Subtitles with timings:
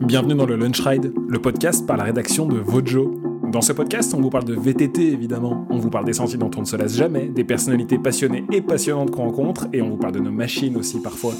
[0.00, 3.14] Bienvenue dans le Lunch Ride, le podcast par la rédaction de Vojo.
[3.50, 6.50] Dans ce podcast, on vous parle de VTT évidemment, on vous parle des sentiers dont
[6.56, 9.96] on ne se lasse jamais, des personnalités passionnées et passionnantes qu'on rencontre, et on vous
[9.96, 11.32] parle de nos machines aussi parfois.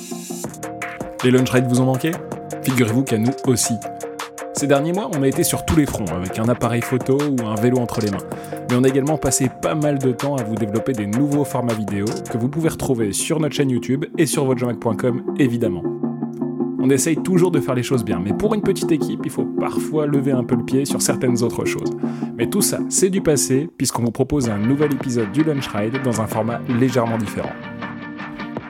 [1.22, 2.10] Les Lunch Rides vous ont manqué?
[2.62, 3.74] Figurez-vous qu'à nous aussi.
[4.54, 7.46] Ces derniers mois, on a été sur tous les fronts, avec un appareil photo ou
[7.46, 8.16] un vélo entre les mains.
[8.70, 11.74] Mais on a également passé pas mal de temps à vous développer des nouveaux formats
[11.74, 15.82] vidéo que vous pouvez retrouver sur notre chaîne YouTube et sur votejamac.com évidemment.
[16.78, 19.44] On essaye toujours de faire les choses bien, mais pour une petite équipe, il faut
[19.44, 21.90] parfois lever un peu le pied sur certaines autres choses.
[22.36, 26.02] Mais tout ça, c'est du passé, puisqu'on vous propose un nouvel épisode du Lunch Ride
[26.04, 27.52] dans un format légèrement différent.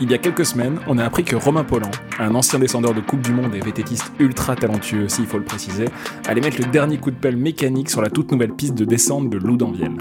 [0.01, 3.01] Il y a quelques semaines, on a appris que Romain Pollan, un ancien descendeur de
[3.01, 5.87] Coupe du Monde et vététiste ultra talentueux aussi, il faut le préciser,
[6.29, 9.31] allait mettre le dernier coup de pelle mécanique sur la toute nouvelle piste de descente
[9.31, 9.97] de Loudanviel.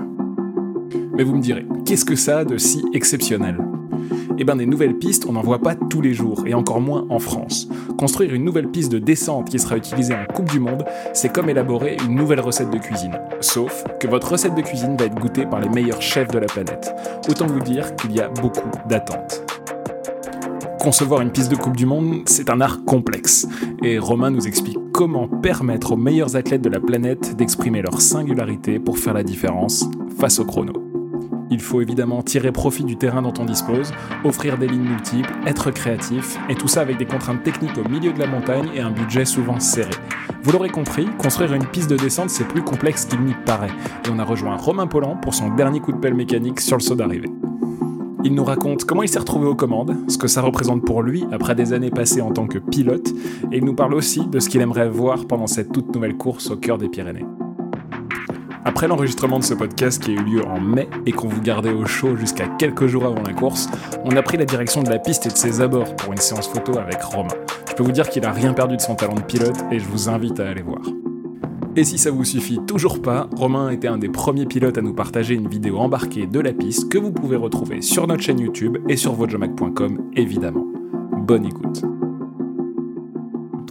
[1.18, 3.58] Mais vous me direz, qu'est-ce que ça a de si exceptionnel?
[4.38, 7.06] Eh bien des nouvelles pistes, on n'en voit pas tous les jours, et encore moins
[7.10, 7.68] en France.
[7.98, 11.50] Construire une nouvelle piste de descente qui sera utilisée en Coupe du Monde, c'est comme
[11.50, 13.18] élaborer une nouvelle recette de cuisine.
[13.42, 16.48] Sauf que votre recette de cuisine va être goûtée par les meilleurs chefs de la
[16.48, 16.94] planète.
[17.30, 19.44] Autant vous dire qu'il y a beaucoup d'attentes.
[20.80, 23.48] Concevoir une piste de Coupe du Monde, c'est un art complexe,
[23.82, 28.77] et Romain nous explique comment permettre aux meilleurs athlètes de la planète d'exprimer leur singularité
[28.77, 29.90] pour faire la différence
[30.20, 30.85] face au chrono.
[31.51, 33.91] Il faut évidemment tirer profit du terrain dont on dispose,
[34.24, 38.13] offrir des lignes multiples, être créatif, et tout ça avec des contraintes techniques au milieu
[38.13, 39.91] de la montagne et un budget souvent serré.
[40.43, 43.71] Vous l'aurez compris, construire une piste de descente c'est plus complexe qu'il n'y paraît,
[44.05, 46.82] et on a rejoint Romain Pollan pour son dernier coup de pelle mécanique sur le
[46.82, 47.29] saut d'arrivée.
[48.24, 51.26] Il nous raconte comment il s'est retrouvé aux commandes, ce que ça représente pour lui
[51.32, 53.07] après des années passées en tant que pilote,
[53.52, 56.49] et il nous parle aussi de ce qu'il aimerait voir pendant cette toute nouvelle course
[56.49, 57.26] au cœur des Pyrénées.
[58.68, 61.71] Après l'enregistrement de ce podcast qui a eu lieu en mai et qu'on vous gardait
[61.71, 63.70] au chaud jusqu'à quelques jours avant la course,
[64.03, 66.47] on a pris la direction de la piste et de ses abords pour une séance
[66.47, 67.36] photo avec Romain.
[67.69, 69.86] Je peux vous dire qu'il a rien perdu de son talent de pilote et je
[69.86, 70.81] vous invite à aller voir.
[71.75, 74.96] Et si ça vous suffit toujours pas, Romain était un des premiers pilotes à nous
[74.96, 78.80] partager une vidéo embarquée de la piste que vous pouvez retrouver sur notre chaîne YouTube
[78.90, 80.66] et sur votejamac.com évidemment.
[81.12, 81.84] Bonne écoute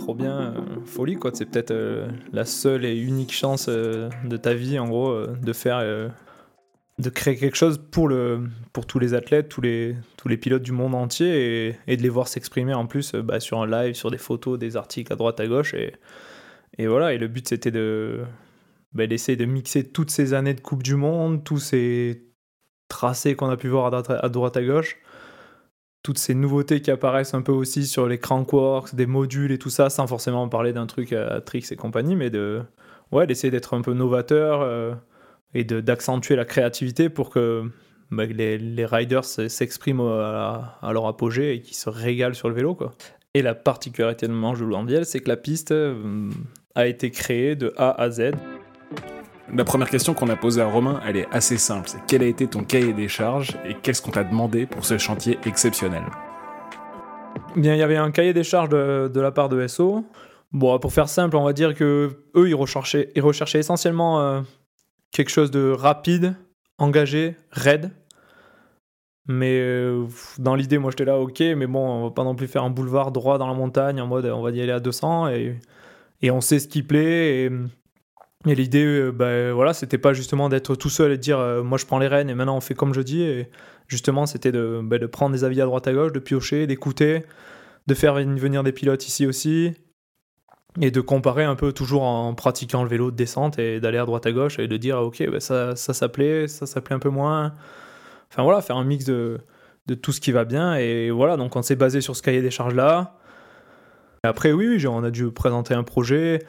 [0.05, 1.31] trop bien, euh, folie quoi.
[1.33, 5.53] C'est peut-être euh, la seule et unique chance euh, de ta vie en gros de
[5.55, 5.81] faire,
[6.99, 8.45] de créer quelque chose pour le,
[8.75, 12.09] pour tous les athlètes, tous les, tous les pilotes du monde entier et, de les
[12.11, 15.41] voir s'exprimer en plus bah, sur un live, sur des photos, des articles à droite
[15.41, 15.95] à gauche et,
[16.77, 17.15] et voilà.
[17.15, 18.25] Et le but c'était de
[18.93, 22.29] bah, d'essayer de mixer toutes ces années de Coupe du Monde, tous ces
[22.89, 24.99] tracés qu'on a pu voir à droite à gauche
[26.05, 29.71] toutes ces nouveautés qui apparaissent un peu aussi sur les crankworks, des modules et tout
[29.71, 32.63] ça, sans forcément parler d'un truc à Trix et compagnie, mais de
[33.11, 34.95] ouais, d'essayer d'être un peu novateur euh,
[35.55, 37.65] et d'accentuer la créativité pour que
[38.11, 42.75] bah, les, riders s'expriment à, leur apogée et qu'ils se régalent sur le vélo.
[42.75, 42.93] Quoi.
[43.33, 46.31] Et la particularité de Manche de c'est que la piste euh,
[46.75, 48.33] a été créée de A à Z.
[49.53, 51.89] La première question qu'on a posée à Romain, elle est assez simple.
[51.89, 54.97] C'est quel a été ton cahier des charges et qu'est-ce qu'on t'a demandé pour ce
[54.97, 56.05] chantier exceptionnel?
[57.55, 60.05] Bien, il y avait un cahier des charges de, la part de SO.
[60.53, 63.11] Bon, pour faire simple, on va dire que eux, ils recherchaient,
[63.59, 64.41] essentiellement euh,
[65.13, 66.37] quelque chose de rapide,
[66.79, 67.91] engagé, raide.
[69.27, 70.07] Mais euh,
[70.39, 72.71] dans l'idée, moi j'étais là, ok, mais bon, on va pas non plus faire un
[72.71, 75.59] boulevard droit dans la montagne en mode on va y aller à 200 et,
[76.23, 77.51] et on sait ce qui plaît.
[78.47, 81.79] Et l'idée, bah, voilà, c'était pas justement d'être tout seul et de dire euh, moi
[81.79, 83.23] je prends les rênes et maintenant on fait comme je dis.
[83.23, 83.51] Et
[83.89, 87.25] justement, c'était de, bah, prendre des avis à droite à gauche, de piocher, d'écouter,
[87.87, 89.73] de faire venir des pilotes ici aussi
[90.81, 94.05] et de comparer un peu toujours en pratiquant le vélo de descente et d'aller à
[94.05, 97.11] droite à gauche et de dire ok, bah, ça, ça s'appelait, ça s'appelait un peu
[97.11, 97.55] moins.
[98.31, 99.41] Enfin voilà, faire un mix de,
[100.03, 100.75] tout ce qui va bien.
[100.75, 103.17] Et voilà, donc on s'est basé sur ce cahier des charges là.
[104.23, 106.41] Après, oui, on a dû présenter un projet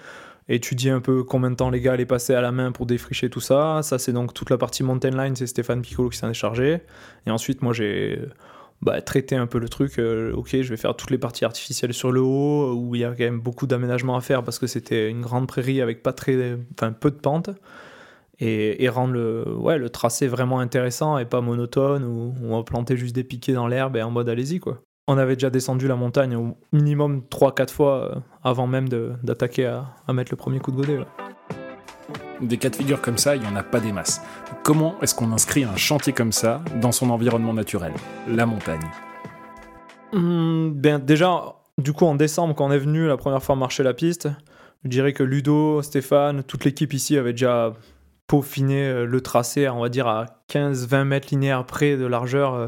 [0.47, 3.29] étudier un peu combien de temps les gars allaient passer à la main pour défricher
[3.29, 3.81] tout ça.
[3.83, 6.81] Ça, c'est donc toute la partie mountain line, c'est Stéphane Piccolo qui s'en est chargé.
[7.25, 8.19] Et ensuite, moi, j'ai
[8.81, 9.97] bah, traité un peu le truc.
[9.99, 13.05] Euh, ok, je vais faire toutes les parties artificielles sur le haut, où il y
[13.05, 16.13] a quand même beaucoup d'aménagements à faire parce que c'était une grande prairie avec pas
[16.13, 17.49] très, enfin, peu de pente.
[18.39, 22.97] Et, rendre le, ouais, le tracé vraiment intéressant et pas monotone, où on va planter
[22.97, 25.95] juste des piquets dans l'herbe et en mode allez-y, quoi on avait déjà descendu la
[25.95, 30.77] montagne au minimum 3-4 fois euh, avant même d'attaquer à, mettre le premier coup de
[30.77, 30.99] godet.
[32.41, 34.21] Des cas de figure comme ça, il n'y en a pas des masses.
[34.63, 37.93] Comment est-ce qu'on inscrit un chantier comme ça dans son environnement naturel,
[38.27, 38.89] la montagne?
[40.11, 43.83] Hmm, ben Déjà, du coup, en décembre, quand on est venu la première fois marcher
[43.83, 44.27] la piste,
[44.83, 47.73] je dirais que Ludo, Stéphane, toute l'équipe ici avait déjà
[48.27, 52.67] peaufiné euh, le tracé, on va dire à 15-20 mètres linéaires près de largeur euh,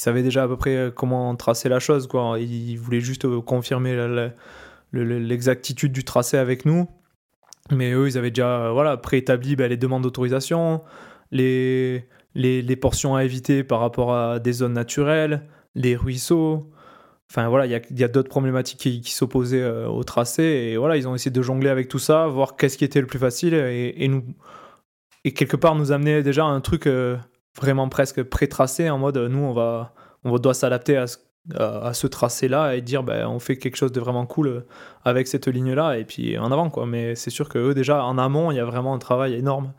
[0.00, 2.06] il savait déjà à peu près euh, comment tracer la chose.
[2.06, 2.38] Quoi.
[2.40, 3.94] Il voulait juste euh, confirmer
[4.94, 6.88] l'exactitude du tracé avec nous.
[7.70, 10.80] Mais eux, ils avaient déjà voilà, préétabli ben, les demandes d'autorisation,
[11.32, 15.42] les, les, portions à éviter par rapport à des zones naturelles,
[15.74, 16.70] les ruisseaux.
[17.30, 20.42] Enfin voilà, il y a, d'autres problématiques qui, s'opposaient euh, au tracé.
[20.42, 23.06] Et voilà, ils ont essayé de jongler avec tout ça, voir qu'est-ce qui était le
[23.06, 24.24] plus facile et, nous,
[25.24, 27.18] et quelque part nous amener déjà à un truc euh,
[27.56, 29.94] vraiment presque pré-tracé en mode nous, on, va,
[30.24, 31.18] on doit s'adapter à ce
[31.54, 34.66] à, ce tracé-là et dire ben, on fait quelque chose de vraiment cool euh,
[35.04, 36.86] avec cette ligne-là et puis en avant quoi.
[36.86, 39.72] Mais c'est sûr que eux déjà en amont il y a vraiment un travail énorme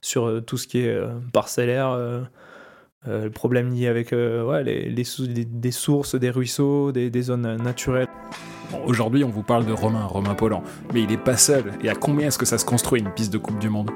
[0.00, 1.96] sur euh, tout ce qui est euh, parcellaire,
[3.06, 8.08] le problème lié avec ouais, les, des sources, des ruisseaux, des, zones naturelles.
[8.84, 10.62] Aujourd'hui, on vous parle de Romain, Romain Pollan,
[10.92, 11.72] mais il n'est pas seul.
[11.82, 13.90] Et à combien est-ce que ça se construit une piste de Coupe du Monde?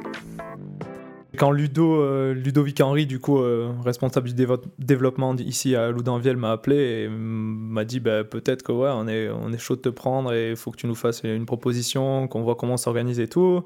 [1.35, 4.47] Quand Ludo, euh, Ludovic Henry, du coup, euh, responsable du
[4.79, 9.59] développement ici à Loudanviel, m'a appelé et m'a dit bah, peut-être que ouais, on est,
[9.59, 12.57] chaud de te prendre et il faut que tu nous fasses une proposition, qu'on voit
[12.57, 13.65] comment s'organiser et tout.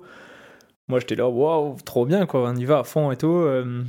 [0.88, 3.26] Moi, j'étais là, waouh, trop bien, quoi, on y va à fond et tout.
[3.26, 3.82] Euh.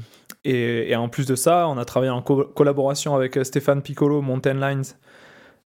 [0.45, 4.83] Et, en plus de ça, on a travaillé en collaboration avec Stéphane Piccolo, Mountain Lines,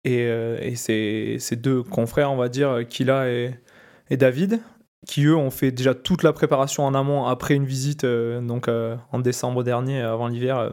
[0.05, 4.61] et, et ses, deux confrères, on va dire, Kila et David
[5.05, 8.67] qui eux ont fait déjà toute la préparation en amont après une visite euh, donc
[8.67, 10.69] euh, en décembre dernier avant l'hiver euh,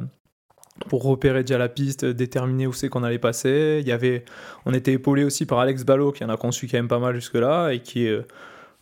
[0.88, 3.80] pour repérer déjà la piste, déterminer où c'est qu'on allait passer.
[3.82, 4.24] Il y avait,
[4.64, 7.14] on était épaulé aussi par Alex Ballot qui en a conçu quand même pas mal
[7.14, 8.08] jusque là et qui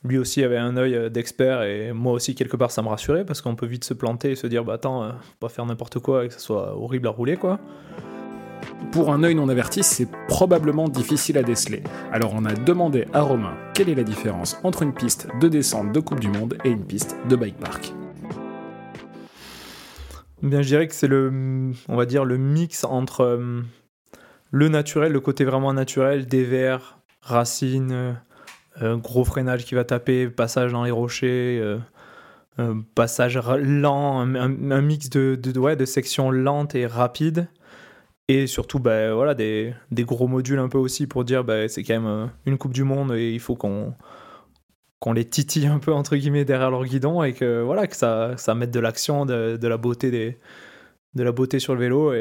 [0.05, 3.41] lui aussi avait un œil d'expert et moi aussi quelque part ça me rassurait parce
[3.41, 5.11] qu'on peut vite se planter et se dire bah attends,
[5.41, 7.59] pas faire n'importe quoi et que ça soit horrible à rouler quoi.
[8.93, 11.83] Pour un œil non averti, c'est probablement difficile à déceler.
[12.11, 15.93] Alors on a demandé à Romain quelle est la différence entre une piste de descente
[15.93, 17.93] de Coupe du Monde et une piste de bike park.
[20.43, 23.61] Bien, je dirais que c'est le, on va dire, le mix entre euh,
[24.51, 28.17] le naturel, le côté vraiment naturel, des verres, racines,
[28.81, 31.61] euh, gros freinage qui va taper, passage dans les rochers,
[32.59, 37.49] euh, passage lent, un, mix de, de, de sections lentes et rapides
[38.29, 41.83] et surtout bah, voilà, des, des, gros modules un peu aussi pour dire bah, c'est
[41.83, 43.95] quand même euh, une Coupe du Monde et il faut qu'on
[45.01, 48.37] qu'on les titille un peu entre guillemets derrière leur guidon et que voilà que ça,
[48.37, 50.39] ça mette de l'action, de, de, la beauté des,
[51.15, 52.13] de la beauté sur le vélo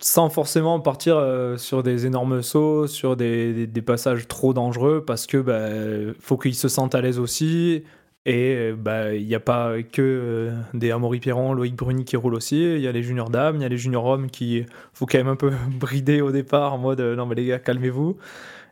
[0.00, 5.26] sans forcément partir euh, sur des énormes sauts, sur des, des, passages trop dangereux parce
[5.26, 7.84] que bah, faut qu'ils se sentent à l'aise aussi
[8.28, 12.34] et bah, il n'y a pas que euh, des Amaury Pierron, Loïc Bruni qui roulent
[12.34, 12.60] aussi.
[12.60, 15.18] Il y a les juniors dames, il y a les juniors hommes qui faut quand
[15.18, 18.16] même un peu brider au départ en mode euh, non mais les gars calmez-vous.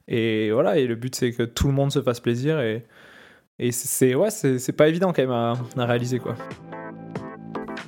[0.08, 2.82] Et voilà, et le but c'est que tout le monde se fasse plaisir et,
[3.60, 6.34] et c'est ouais, c'est pas évident quand même à, à réaliser quoi.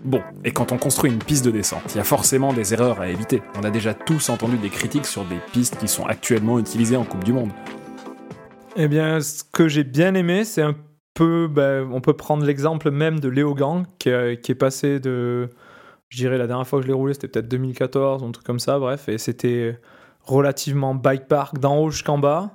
[0.04, 3.00] Bon, et quand on construit une piste de descente, il y a forcément des erreurs
[3.00, 3.42] à éviter.
[3.58, 7.02] On a déjà tous entendu des critiques sur des pistes qui sont actuellement utilisées en
[7.02, 7.50] Coupe du Monde.
[8.76, 10.76] Eh bien, ce que j'ai bien aimé, c'est un
[11.24, 15.48] ben, on peut prendre l'exemple même de Léo Gang, qui, est passé de,
[16.08, 18.58] je dirais la dernière fois que je l'ai roulé, c'était peut-être 2014, un truc comme
[18.60, 19.78] ça, bref, et c'était
[20.22, 22.50] relativement bike park d'en haut jusqu'en bas.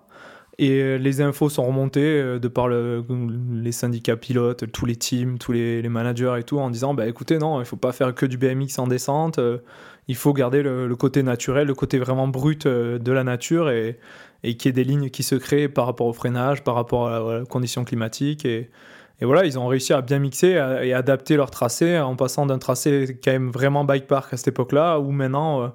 [0.58, 5.54] Et les infos sont remontées euh, de par les syndicats pilotes, tous les teams, tous
[5.54, 8.38] les, managers et tout, en disant bah écoutez, non, il faut pas faire que du
[8.38, 9.60] BMX en descente, euh,
[10.08, 13.98] il faut garder le, côté naturel, le côté vraiment brut euh, de la nature et,
[14.44, 17.08] et qu'il y ait des lignes qui se créent par rapport au freinage, par rapport
[17.08, 18.46] à la, conditions climatiques.
[18.46, 18.70] Et,
[19.22, 23.20] voilà, ils ont réussi à bien mixer et adapter leur tracé en passant d'un tracé
[23.24, 25.68] quand même vraiment bike park à cette époque-là, où maintenant, euh,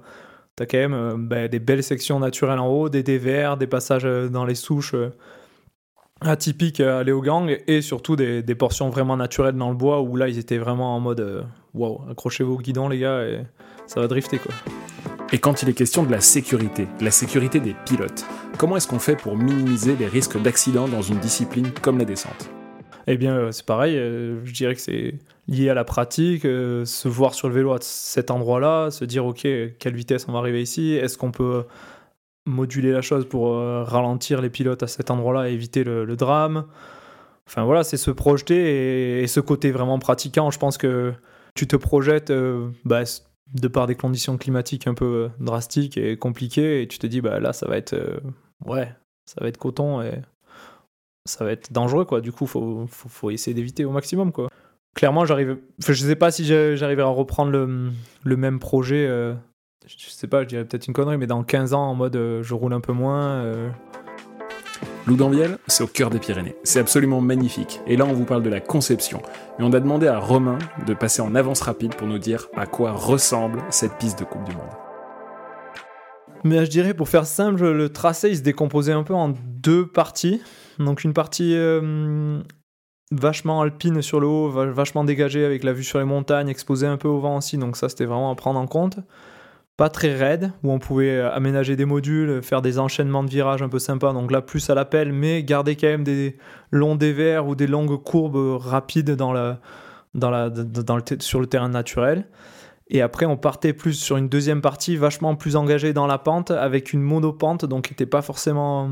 [0.57, 3.67] tu as quand même euh, ben, des belles sections naturelles en haut, des dévers, des
[3.67, 4.95] passages euh, dans les souches
[6.19, 10.27] atypiques à Léogang, et surtout des, des, portions vraiment naturelles dans le bois, où là,
[10.27, 11.45] ils étaient vraiment en mode
[11.75, 13.43] wow, accrochez-vous au guidon, les gars, et
[13.85, 14.53] ça va drifter quoi.
[15.33, 18.25] Et quand il est question de la sécurité, la sécurité des pilotes,
[18.57, 22.49] comment est-ce qu'on fait pour minimiser les risques d'accident dans une discipline comme la descente?
[23.07, 25.15] Eh bien, euh, c'est pareil, euh, je dirais que c'est
[25.47, 29.25] lié à la pratique, euh, se voir sur le vélo à cet endroit-là, se dire,
[29.25, 29.41] ok,
[29.79, 31.65] quelle vitesse on va arriver ici, est-ce qu'on peut
[32.45, 36.65] moduler la chose pour ralentir les pilotes à cet endroit-là et éviter le, drame?
[37.45, 41.13] Enfin voilà, c'est se projeter et, ce côté vraiment pratiquant, je pense que
[41.55, 42.31] tu te projettes
[42.85, 43.03] bah,
[43.53, 47.21] de par des conditions climatiques un peu euh, drastiques et compliquées, et tu te dis,
[47.21, 48.19] bah là, ça va être, euh,
[48.65, 48.93] ouais,
[49.25, 50.21] ça va être coton et
[51.25, 52.21] ça va être dangereux, quoi.
[52.21, 54.49] Du coup, faut, faut, faut essayer d'éviter au maximum, quoi.
[54.97, 57.91] Clairement, j'arrive, je sais pas si j'arriverai à reprendre le,
[58.23, 59.33] le même projet, euh,
[59.85, 62.53] je sais pas, je dirais peut-être une connerie, mais dans 15 ans, en mode, je
[62.53, 63.71] roule un peu moins,
[65.05, 66.55] Loudanviel, c'est au cœur des Pyrénées.
[66.63, 67.79] C'est absolument magnifique.
[67.87, 69.21] Et là, on vous parle de la conception.
[69.57, 72.65] Et on a demandé à Romain de passer en avance rapide pour nous dire à
[72.65, 74.65] quoi ressemble cette piste de Coupe du Monde.
[76.43, 79.87] Mais je dirais, pour faire simple, le tracé, il se décomposait un peu en deux
[79.87, 80.41] parties.
[80.77, 82.41] Donc une partie euh,
[83.11, 86.97] vachement alpine sur le haut, vachement dégagée avec la vue sur les montagnes, exposée un
[86.97, 87.57] peu au vent aussi.
[87.57, 88.99] Donc ça, c'était vraiment à prendre en compte.
[89.77, 93.69] Pas très raide, où on pouvait aménager des modules, faire des enchaînements de virages un
[93.69, 94.11] peu sympas.
[94.11, 96.37] Donc là, plus à l'appel, mais garder quand même des
[96.71, 99.53] longs dévers ou des longues courbes rapides dans le,
[101.19, 102.27] sur le terrain naturel.
[102.89, 106.51] Et après, on partait plus sur une deuxième partie, vachement plus engagée dans la pente,
[106.51, 108.89] avec une monopente, donc qui n'était pas forcément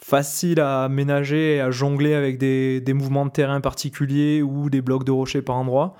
[0.00, 4.80] facile à aménager et à jongler avec des, des, mouvements de terrain particuliers ou des
[4.80, 5.96] blocs de rochers par endroit.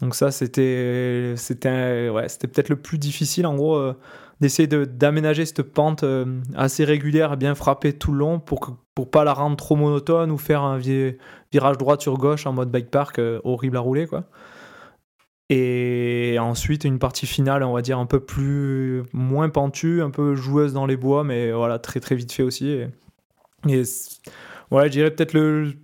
[0.00, 3.94] Donc ça, c'était c'était ouais, peut-être le plus difficile, en gros, euh,
[4.40, 9.10] d'essayer d'aménager cette pente euh, assez régulière, bien frappée tout le long, pour que, pour
[9.10, 12.90] pas la rendre trop monotone ou faire un virage droit sur gauche en mode bike
[12.90, 14.24] park euh, horrible à rouler, quoi.
[15.50, 19.02] Et ensuite, une partie finale, on va dire, un peu plus.
[19.12, 22.82] moins pentue, un peu joueuse dans les bois, mais voilà, très très vite fait aussi.
[24.70, 25.74] Voilà, je dirais peut-être le,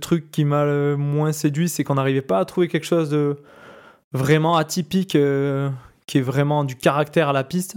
[0.00, 3.36] truc qui m'a le moins séduit, c'est qu'on n'arrivait pas à trouver quelque chose de
[4.12, 5.70] vraiment atypique, euh,
[6.06, 7.76] qui est vraiment du caractère à la piste.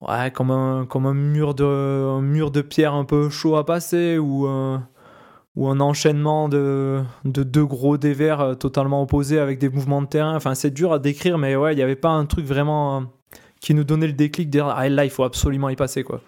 [0.00, 4.18] Ouais, comme un, comme un, mur, de, mur de pierre un peu chaud à passer,
[4.18, 4.86] ou un
[5.56, 10.06] ou un enchaînement de, de deux gros dévers euh, totalement opposés avec des mouvements de
[10.06, 10.34] terrain.
[10.34, 13.04] Enfin, c'est dur à décrire, mais ouais, il n'y avait pas un truc vraiment euh,
[13.60, 16.02] qui nous donnait le déclic de dire ah, là, il faut absolument y passer.
[16.02, 16.20] quoi.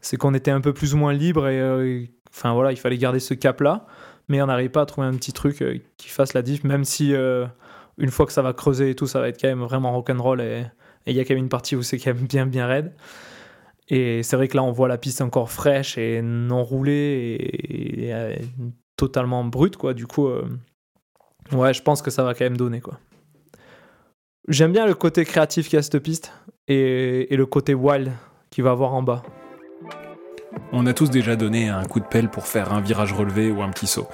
[0.00, 2.04] C'est qu'on était un peu plus ou moins libre et, euh,
[2.42, 3.86] voilà, il fallait garder ce cap-là,
[4.28, 5.64] mais on n'arrivait pas à trouver un petit truc
[5.96, 9.20] qui fasse la diff, même si une fois que ça va creuser et tout, ça
[9.20, 10.64] va être quand même vraiment rock'n'roll et
[11.06, 12.92] il y a quand même une partie où c'est quand même bien bien raide.
[13.90, 17.36] Et c'est vrai que là, on voit la piste encore fraîche et non roulée
[17.68, 18.34] et,
[18.96, 19.94] totalement brute, quoi.
[19.94, 20.46] Du coup, euh,
[21.52, 22.98] ouais, je pense que ça va quand même donner, quoi.
[24.48, 26.32] J'aime bien le côté créatif qu'il y a cette piste
[26.68, 28.12] et, et le côté wild
[28.50, 29.22] qu'il va avoir en bas.
[30.72, 33.62] On a tous déjà donné un coup de pelle pour faire un virage relevé ou
[33.62, 34.08] un petit saut.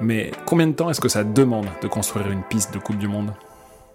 [0.00, 3.08] Mais combien de temps est-ce que ça demande de construire une piste de Coupe du
[3.08, 3.32] Monde?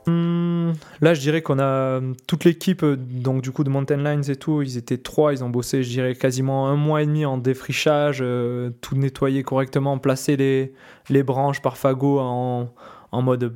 [0.08, 4.24] Hmm, là, je dirais qu'on a toute l'équipe, euh, donc du coup de Mountain Lines
[4.30, 7.24] et tout, ils étaient trois, ils ont bossé, je dirais, quasiment un mois et demi
[7.24, 10.74] en défrichage, euh, tout nettoyer correctement, placer les,
[11.10, 12.74] les branches par fagot en,
[13.12, 13.56] en, mode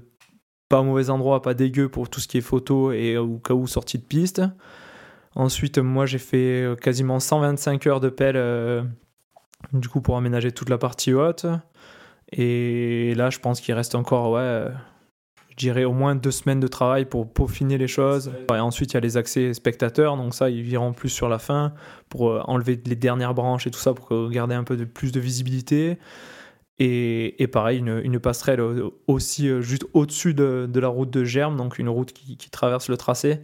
[0.69, 3.55] pas au mauvais endroit, pas dégueu pour tout ce qui est photo et au cas
[3.55, 4.43] où sortie de piste.
[5.35, 8.87] Ensuite, moi, j'ai fait euh, quasiment 125 heures de pelle,
[9.73, 11.45] du coup, pour aménager toute la partie haute.
[12.31, 14.69] Et là, je pense qu'il reste encore, ouais
[15.55, 18.31] je dirais au moins deux semaines de travail pour peaufiner les choses.
[18.49, 21.39] Et ensuite, il y a les accès spectateurs, donc ça, ils viront plus sur la
[21.39, 21.73] fin
[22.09, 25.13] pour euh, enlever les dernières branches et tout ça pour garder un peu de, plus
[25.13, 25.97] de visibilité.
[26.77, 28.61] Et, et pareil, une, une, passerelle
[29.07, 32.49] aussi euh, juste au-dessus de, de, la route de Germe, donc une route qui, qui
[32.49, 33.39] traverse le tracé,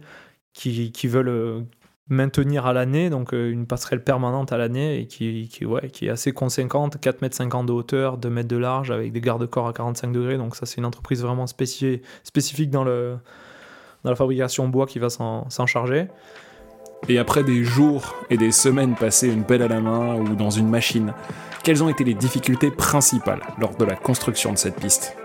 [0.52, 1.60] qui, qui veulent euh,
[2.08, 5.48] maintenir à l'année, donc euh, une passerelle permanente à l'année et qui,
[6.02, 9.72] est assez conséquente, 4,50 m de hauteur, 2 mètres de large avec des garde-corps à
[9.72, 10.36] 45 degrés.
[10.36, 13.16] Donc ça c'est une entreprise vraiment spécifique dans, le,
[14.04, 16.08] dans la fabrication bois qui va s'en charger.
[17.08, 20.50] Et après des jours et des semaines passées une pelle à la main ou dans
[20.50, 21.12] une machine,
[21.64, 25.16] quelles ont été les difficultés principales lors de la construction de cette piste?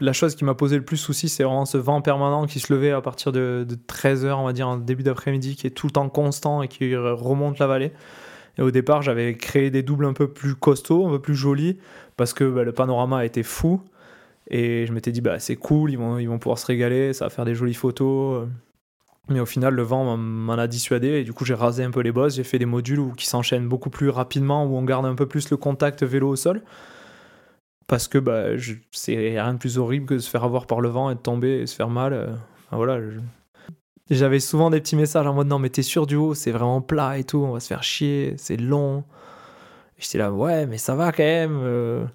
[0.00, 2.72] La chose qui m'a posé le plus souci, c'est vraiment ce vent permanent qui se
[2.72, 5.92] levait à partir de, 13h, on va dire, en début d'après-midi, qui est tout le
[5.92, 7.92] temps constant et qui remonte la vallée.
[8.58, 11.78] Et au départ, j'avais créé des doubles un peu plus costauds, un peu plus jolis,
[12.16, 13.80] parce que bah, le panorama était fou.
[14.48, 17.44] Et je m'étais dit, bah, c'est cool, ils vont, pouvoir se régaler, ça va faire
[17.44, 18.46] des jolies photos.
[19.28, 22.00] Mais au final, le vent m'en a dissuadé et du coup, j'ai rasé un peu
[22.00, 22.36] les bosses.
[22.36, 25.50] J'ai fait des modules qui s'enchaînent beaucoup plus rapidement, où on garde un peu plus
[25.50, 26.62] le contact vélo au sol
[27.86, 28.44] parce que bah,
[28.90, 31.20] c'est rien de plus horrible que de se faire avoir par le vent et de
[31.20, 32.12] tomber et se faire mal.
[32.12, 32.34] Euh.
[32.72, 32.98] voilà.
[34.10, 36.80] J'avais souvent des petits messages en mode non, mais t'es sûr du haut, c'est vraiment
[36.80, 39.04] plat et tout, on va se faire chier, c'est long.
[39.98, 41.58] J'étais là, ouais, mais ça va quand même.
[41.62, 42.06] Euh.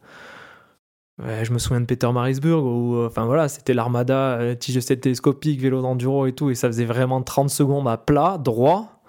[1.20, 5.82] je me souviens de Peter Marisburg où, euh, enfin voilà, c'était l'armada, tige télescopique, vélo
[5.82, 9.00] d'enduro et tout, et ça faisait vraiment 30 secondes à plat, droit.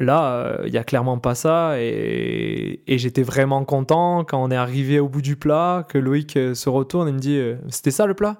[0.00, 1.80] Là, il euh, n'y a clairement pas ça.
[1.80, 6.54] Et, j'étais vraiment content quand on est arrivé au bout du plat, que Loïc euh,
[6.54, 8.36] se retourne et me dit euh, C'était ça le plat?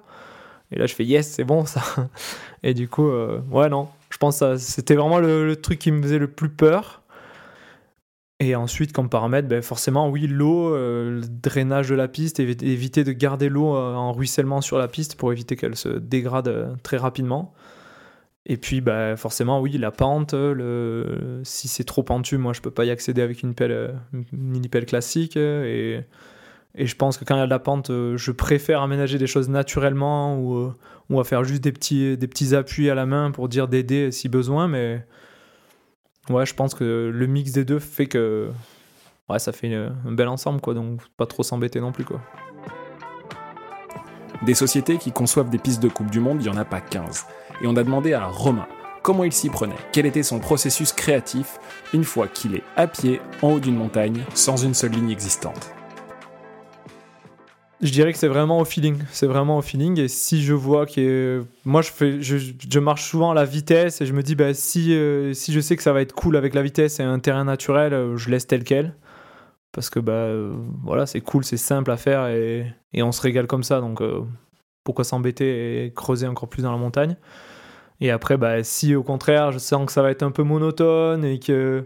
[0.71, 1.81] Et là, je fais Yes, c'est bon ça.
[2.63, 3.09] Et du coup,
[3.51, 3.87] ouais, non.
[4.09, 7.01] Je pense que c'était vraiment le, truc qui me faisait le plus peur.
[8.41, 13.11] Et ensuite, comme paramètre, ben forcément, oui, l'eau, le drainage de la piste, éviter de
[13.11, 17.53] garder l'eau en ruissellement sur la piste pour éviter qu'elle se dégrade très rapidement.
[18.51, 21.39] Et puis, bah, forcément, oui, la pente, le...
[21.43, 24.87] si c'est trop pentu, moi, je peux pas y accéder avec une pelle, une mini-pelle
[24.87, 25.37] classique.
[25.37, 26.01] Et...
[26.73, 29.27] et je pense que quand il y a de la pente, je préfère aménager des
[29.27, 30.73] choses naturellement ou,
[31.11, 34.11] ou à faire juste des petits, des petits appuis à la main pour dire d'aider
[34.11, 34.67] si besoin.
[34.67, 35.05] Mais
[36.31, 38.49] ouais, je pense que le mix des deux fait que
[39.29, 40.73] ouais, ça fait un bel ensemble, quoi.
[40.73, 42.19] Donc pas trop s'embêter non plus, quoi.
[44.41, 46.79] Des sociétés qui conçoivent des pistes de Coupe du Monde, il n'y en a pas
[46.79, 47.25] 15.
[47.61, 48.67] Et on a demandé à Romain
[49.01, 51.59] comment il s'y prenait, quel était son processus créatif
[51.93, 55.71] une fois qu'il est à pied en haut d'une montagne sans une seule ligne existante.
[57.81, 58.97] Je dirais que c'est vraiment au feeling.
[59.11, 59.99] C'est vraiment au feeling.
[59.99, 61.45] Et si je vois que.
[61.63, 64.93] Moi, je, fais, je, marche souvent à la vitesse et je me dis, bah, si,
[64.93, 67.45] euh, si je sais que ça va être cool avec la vitesse et un terrain
[67.45, 68.93] naturel, euh, je laisse tel quel.
[69.79, 73.47] Parce que, bah, euh, voilà, c'est cool, c'est simple à faire et, on se régale
[73.47, 73.79] comme ça.
[73.79, 74.03] Donc,
[74.83, 77.15] pourquoi s'embêter et creuser encore plus dans la montagne?
[78.01, 81.23] Et après, bah, si au contraire, je sens que ça va être un peu monotone
[81.23, 81.85] et que.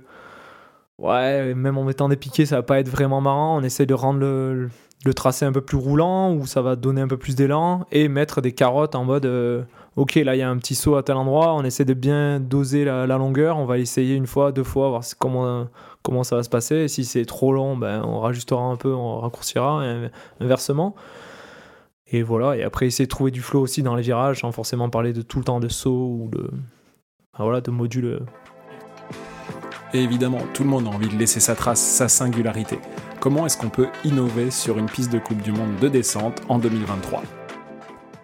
[0.98, 3.58] Ouais, même en mettant des piquets, ça va pas être vraiment marrant.
[3.58, 4.70] On essaie de rendre le,
[5.06, 8.08] le tracé un peu plus roulant où ça va donner un peu plus d'élan et
[8.08, 9.64] mettre des carottes en mode euh,
[9.96, 11.54] ok là il y a un petit saut à tel endroit.
[11.54, 13.58] On essaie de bien doser la, longueur.
[13.58, 15.68] On va essayer une fois deux fois voir comment
[16.02, 16.88] comment ça va se passer.
[16.88, 19.84] Si c'est trop long ben on rajustera un peu on raccourcira
[20.40, 20.96] inversement.
[22.08, 22.58] Et voilà.
[22.58, 25.22] Et après essayer de trouver du flow aussi dans les virages sans forcément parler de
[25.22, 28.20] tout le temps de saut ou de modules
[29.94, 32.80] et évidemment tout le monde a envie de laisser sa trace sa singularité.
[33.20, 36.60] Comment est-ce qu'on peut innover sur une piste de Coupe du Monde de descente en
[36.60, 37.24] 2023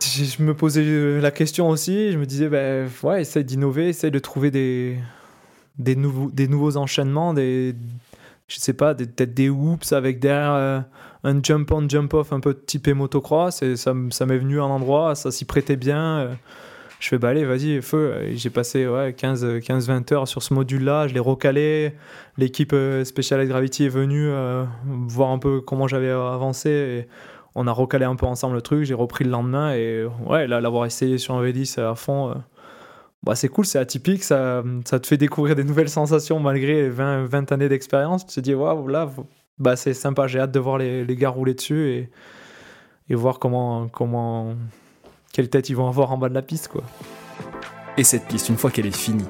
[0.10, 4.20] je me posais la question aussi, je me disais, ben, ouais, essaye d'innover, essaye de
[4.20, 4.98] trouver des,
[5.96, 7.75] nouveaux, enchaînements, des,
[8.48, 10.80] je sais pas, peut-être des whoops avec derrière euh,
[11.24, 14.63] un jump on, jump off un peu typé motocross, et ça, ça m'est venu à
[14.63, 16.20] un endroit, ça s'y prêtait bien.
[16.20, 16.34] Euh,
[17.00, 18.13] je fais, bah allez, vas-y, feu.
[18.34, 21.94] J'ai passé ouais, 15-20 heures sur ce module-là, je l'ai recalé.
[22.38, 27.08] L'équipe euh, Specialized Gravity est venue euh, voir un peu comment j'avais avancé.
[27.56, 29.74] On a recalé un peu ensemble le truc, j'ai repris le lendemain.
[29.74, 32.34] Et ouais, là, l'avoir essayé sur un V10 à fond, euh,
[33.24, 37.51] bah, c'est cool, c'est atypique, ça, te fait découvrir des nouvelles sensations malgré 20, 20
[37.51, 38.25] années d'expérience.
[38.25, 39.10] Tu te dis, waouh, là,
[39.58, 42.10] bah, c'est sympa, j'ai hâte de voir les, les gars rouler dessus et,
[43.10, 44.55] et voir comment, comment,
[45.33, 46.83] quelle tête ils vont avoir en bas de la piste, quoi.
[47.98, 49.25] Et cette piste, une fois qu'elle est finie,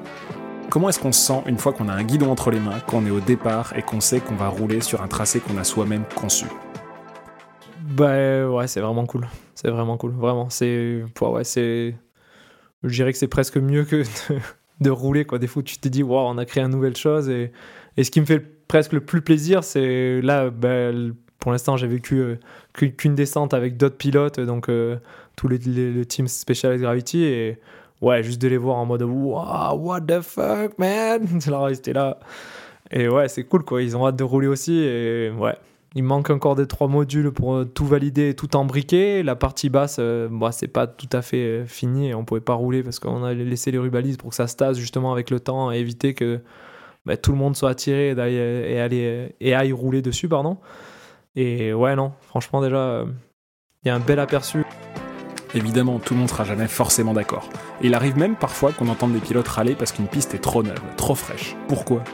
[0.68, 3.04] comment est-ce qu'on se sent une fois qu'on a un guidon entre les mains, qu'on
[3.04, 6.04] est au départ et qu'on sait qu'on va rouler sur un tracé qu'on a soi-même
[6.14, 6.46] conçu?
[7.90, 9.26] Bah ouais, c'est vraiment cool.
[9.54, 10.48] C'est vraiment cool, vraiment.
[10.48, 11.94] C'est, ouais, c'est,
[12.84, 14.04] je dirais que c'est presque mieux que
[14.80, 15.38] de, rouler quoi.
[15.38, 17.52] Des fois, tu te dis, waouh, on a créé une nouvelle chose et,
[17.96, 20.92] et ce qui me fait presque le plus plaisir, c'est là, bah,
[21.40, 22.36] pour l'instant, j'ai vécu euh,
[22.74, 24.98] qu'une descente avec d'autres pilotes, donc euh,
[25.48, 25.58] les,
[25.90, 27.58] le team Specialized Gravity et
[28.00, 31.26] ouais, juste de les voir en mode wow, what the fuck, man!
[31.46, 32.20] Alors, ils là.
[32.92, 35.56] Et ouais, c'est cool quoi, ils ont hâte de rouler aussi et ouais.
[35.96, 39.24] Il manque encore des trois modules pour euh, tout valider, tout embriquer.
[39.24, 42.40] La partie basse, euh, bah, c'est pas tout à fait euh, fini et on pouvait
[42.40, 45.30] pas rouler parce qu'on a laissé les rubalises pour que ça se tasse justement avec
[45.30, 46.40] le temps et éviter que
[47.06, 50.28] bah, tout le monde soit attiré et, aller, et aille rouler dessus.
[50.28, 50.58] Pardon.
[51.34, 53.04] Et ouais, non, franchement, déjà,
[53.84, 54.64] il y a un bel aperçu.
[55.54, 57.48] Évidemment, tout le monde sera jamais forcément d'accord.
[57.82, 60.80] il arrive même parfois qu'on entende des pilotes râler parce qu'une piste est trop neuve,
[60.96, 61.56] trop fraîche.
[61.66, 62.04] Pourquoi?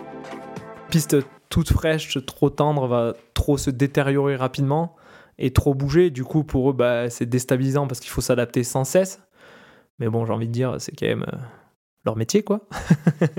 [0.88, 1.16] Piste
[1.56, 4.94] toute fraîche, trop tendre, va trop se détériorer rapidement
[5.38, 6.10] et trop bouger.
[6.10, 9.22] Du coup, pour eux, bah, c'est déstabilisant parce qu'il faut s'adapter sans cesse.
[9.98, 11.36] Mais bon, j'ai envie de dire, c'est quand même euh,
[12.04, 12.68] leur métier, quoi.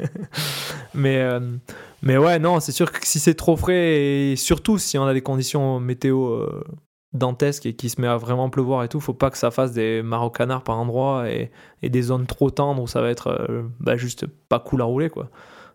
[0.96, 1.58] mais, euh,
[2.02, 5.14] mais ouais, non, c'est sûr que si c'est trop frais et surtout si on a
[5.14, 6.64] des conditions météo euh,
[7.14, 9.74] dantesque et qui se met à vraiment pleuvoir et tout, faut pas que ça fasse
[9.74, 11.52] des marocanards par endroit et,
[11.84, 13.48] des zones trop tendres où ça va être
[13.80, 15.30] bah, juste pas cool à rouler quoi.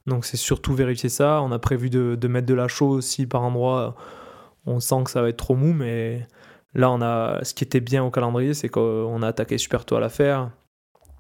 [0.07, 1.41] Donc c'est surtout vérifier ça.
[1.43, 3.95] On a prévu de, mettre de la chaux aussi par endroit.
[4.67, 6.27] On sent que ça va être trop mou, mais
[6.75, 9.97] là on a ce qui était bien au calendrier, c'est qu'on a attaqué super tôt
[9.97, 10.51] à l'affaire.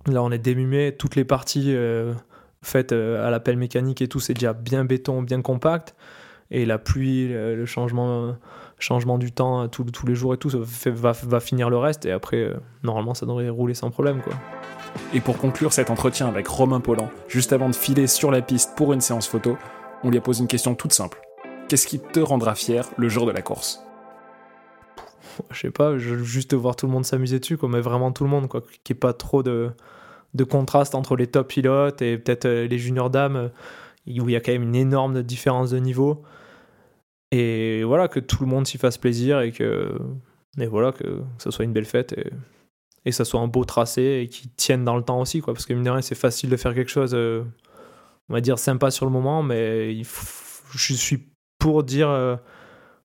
[0.06, 2.14] Là on est démumé, toutes les parties euh,
[2.62, 5.94] faites euh, à la pelle mécanique et tout, c'est déjà bien béton, bien compact.
[6.50, 8.36] Et la pluie, le changement
[8.82, 10.58] changement du temps tous les jours et tout, ça
[10.90, 12.04] va, va, finir le reste.
[12.04, 14.20] Et après, euh, normalement, ça devrait rouler sans problème.
[14.20, 14.34] quoi.
[15.14, 18.74] Et pour conclure cet entretien avec Romain Paulan, juste avant de filer sur la piste
[18.76, 19.58] pour une séance photo,
[20.02, 21.20] on lui a posé une question toute simple.
[21.68, 23.84] Qu'est-ce qui te rendra fier le jour de la course?
[25.50, 28.30] Je sais pas, juste voir tout le monde s'amuser dessus, quoi, mais vraiment tout le
[28.30, 29.70] monde, quoi, qu'il n'y ait pas trop de,
[30.34, 33.48] de contraste entre les top pilotes et peut-être euh, les juniors dames, euh,
[34.06, 36.22] où il y a quand même une énorme différence de niveau.
[37.30, 39.98] Et voilà, que tout le monde s'y fasse plaisir et que,
[40.58, 42.30] et voilà, que ce soit une belle fête et,
[43.04, 45.54] et que ça soit un beau tracé et qui tienne dans le temps aussi, quoi.
[45.54, 47.42] Parce que mine de rien, c'est facile de faire quelque chose, euh,
[48.28, 52.36] on va dire, sympa sur le moment, mais je suis pour dire, euh,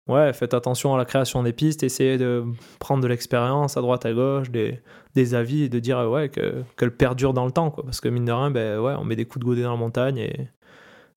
[0.07, 2.43] ouais, faites attention à la création des pistes, essayez de
[2.79, 4.81] prendre de l'expérience à droite, à gauche, des,
[5.15, 7.83] des avis et de dire, ouais, que, qu'elle perdure dans le temps, quoi.
[7.83, 9.77] Parce que mine de rien, ben, ouais, on met des coups de godet dans la
[9.77, 10.49] montagne et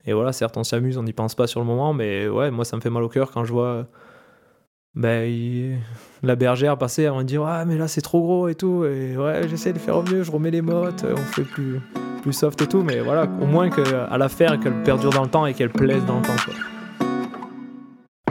[0.07, 2.65] Et voilà, certes, on s'amuse, on n'y pense pas sur le moment, mais ouais, moi,
[2.65, 3.87] ça me fait mal au cœur quand je vois
[4.97, 5.79] ben,
[6.23, 8.85] la bergère passer, on me dire Ah, mais là, c'est trop gros et tout.
[8.85, 11.81] Et ouais, j'essaie de faire au mieux, je remets les mottes, on fait plus,
[12.23, 15.31] plus soft et tout, mais voilà, au moins qu'à la faire, qu'elle perdure dans le
[15.31, 16.53] temps et qu'elle plaise dans le temps.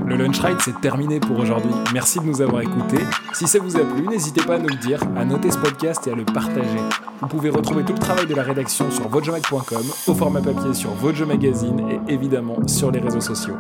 [0.06, 1.72] Le Lunch Ride, c'est terminé pour aujourd'hui.
[1.94, 3.04] Merci de nous avoir écoutés.
[3.34, 6.06] Si ça vous a plu, n'hésitez pas à nous le dire, à noter ce podcast
[6.08, 6.80] et à le partager.
[7.22, 10.92] Vous pouvez retrouver tout le travail de la rédaction sur votejomag.com, au format papier sur
[10.92, 13.56] Vojo Magazine et évidemment sur les réseaux sociaux.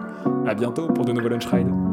[0.45, 1.92] A bientôt pour de nouveaux Lunch Ride.